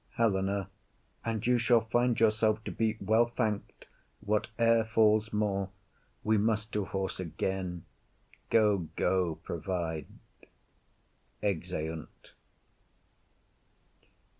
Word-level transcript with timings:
HELENA. 0.17 0.67
And 1.23 1.45
you 1.45 1.59
shall 1.59 1.81
find 1.81 2.19
yourself 2.19 2.63
to 2.63 2.71
be 2.71 2.97
well 2.99 3.27
thank'd, 3.27 3.85
Whate'er 4.21 4.83
falls 4.83 5.31
more. 5.31 5.69
We 6.23 6.39
must 6.39 6.71
to 6.71 6.85
horse 6.85 7.19
again. 7.19 7.85
Go, 8.49 8.87
go, 8.95 9.35
provide. 9.43 10.07
[_Exeunt. 11.43 12.31